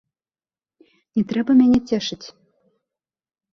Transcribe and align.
Не 1.19 1.23
трэба 1.33 1.51
мяне 1.61 1.79
цешыць. 1.93 2.25